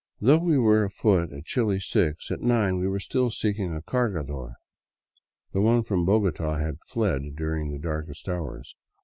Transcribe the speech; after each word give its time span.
Though 0.19 0.39
we 0.39 0.57
were 0.57 0.83
afoot 0.83 1.31
at 1.31 1.45
chilly 1.45 1.79
six, 1.79 2.31
at 2.31 2.41
nine 2.41 2.79
we 2.79 2.87
were 2.87 2.99
still 2.99 3.29
seeking 3.29 3.71
a 3.71 3.83
cargador. 3.83 4.55
The 5.53 5.61
one 5.61 5.83
from 5.83 6.05
Bogota 6.07 6.55
had 6.57 6.79
fled 6.87 7.35
during 7.35 7.69
the 7.71 7.77
darkest 7.77 8.27
hours. 8.27 8.75